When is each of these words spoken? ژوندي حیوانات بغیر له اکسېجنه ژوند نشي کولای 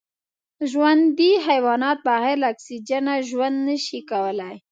ژوندي 0.71 1.31
حیوانات 1.47 1.97
بغیر 2.09 2.35
له 2.41 2.47
اکسېجنه 2.53 3.13
ژوند 3.29 3.57
نشي 3.67 3.99
کولای 4.11 4.55